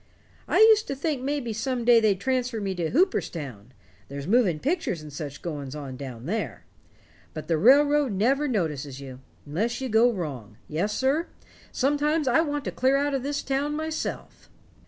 [0.47, 3.71] I used to think maybe some day they'd transfer me down to Hooperstown
[4.09, 6.63] there's moving pictures and such goings on down there.
[7.35, 10.57] But the railroad never notices you unless you go wrong.
[10.67, 11.27] Yes, sir,
[11.71, 14.49] sometimes I want to clear out of this town myself."